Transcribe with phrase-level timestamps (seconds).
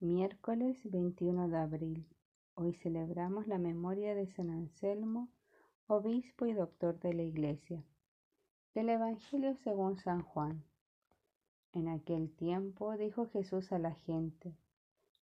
[0.00, 2.06] Miércoles 21 de abril.
[2.54, 5.28] Hoy celebramos la memoria de San Anselmo,
[5.88, 7.82] obispo y doctor de la Iglesia.
[8.76, 10.62] Del Evangelio según San Juan.
[11.72, 14.54] En aquel tiempo dijo Jesús a la gente,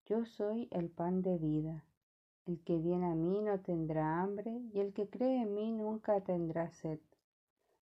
[0.05, 1.87] Yo soy el pan de vida.
[2.45, 6.21] El que viene a mí no tendrá hambre y el que cree en mí nunca
[6.21, 7.01] tendrá sed.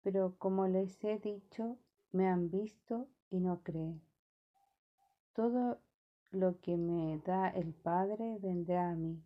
[0.04, 1.80] Pero como les he dicho,
[2.12, 4.00] me han visto y no creen.
[5.34, 5.80] Todo
[6.32, 9.24] lo que me da el Padre vendrá a mí,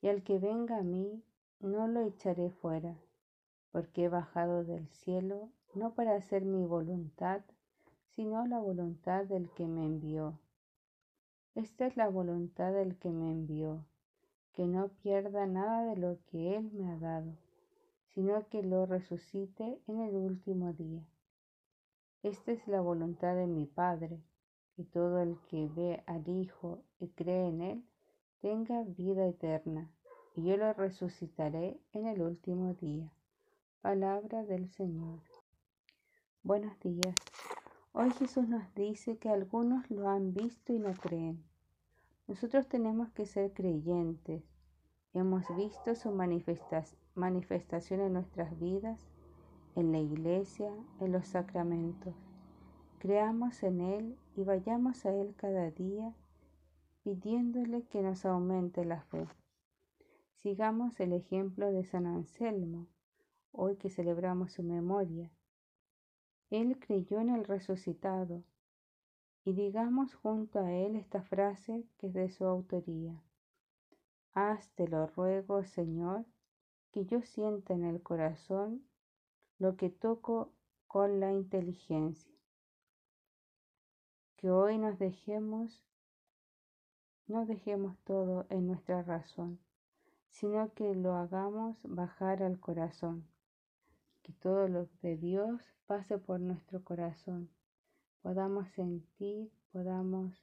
[0.00, 1.22] y al que venga a mí
[1.58, 2.96] no lo echaré fuera,
[3.72, 7.42] porque he bajado del cielo no para hacer mi voluntad,
[8.14, 10.38] sino la voluntad del que me envió.
[11.54, 13.84] Esta es la voluntad del que me envió,
[14.52, 17.36] que no pierda nada de lo que Él me ha dado,
[18.14, 21.02] sino que lo resucite en el último día.
[22.22, 24.22] Esta es la voluntad de mi Padre
[24.76, 27.84] y todo el que ve al Hijo y cree en Él
[28.40, 29.90] tenga vida eterna,
[30.34, 33.12] y yo lo resucitaré en el último día.
[33.82, 35.20] Palabra del Señor.
[36.42, 37.14] Buenos días.
[37.92, 41.44] Hoy Jesús nos dice que algunos lo han visto y no creen.
[42.26, 44.42] Nosotros tenemos que ser creyentes.
[45.12, 46.10] Hemos visto su
[47.14, 49.06] manifestación en nuestras vidas,
[49.76, 52.14] en la iglesia, en los sacramentos.
[53.02, 56.14] Creamos en Él y vayamos a Él cada día
[57.02, 59.26] pidiéndole que nos aumente la fe.
[60.36, 62.86] Sigamos el ejemplo de San Anselmo,
[63.50, 65.32] hoy que celebramos su memoria.
[66.50, 68.44] Él creyó en el resucitado
[69.44, 73.20] y digamos junto a Él esta frase que es de su autoría.
[74.32, 76.24] Haz, te lo ruego, Señor,
[76.92, 78.86] que yo sienta en el corazón
[79.58, 80.52] lo que toco
[80.86, 82.32] con la inteligencia
[84.42, 85.84] que hoy nos dejemos,
[87.28, 89.60] no dejemos todo en nuestra razón,
[90.30, 93.24] sino que lo hagamos bajar al corazón,
[94.24, 97.50] que todo lo de Dios pase por nuestro corazón,
[98.20, 100.34] podamos sentir, podamos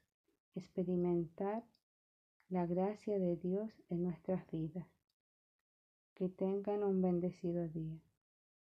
[0.56, 1.66] experimentar
[2.48, 4.88] la gracia de Dios en nuestras vidas.
[6.14, 8.00] Que tengan un bendecido día.